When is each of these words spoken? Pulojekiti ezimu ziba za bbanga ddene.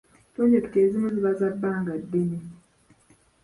Pulojekiti 0.33 0.77
ezimu 0.85 1.07
ziba 1.13 1.31
za 1.39 1.47
bbanga 1.55 1.93
ddene. 2.01 2.39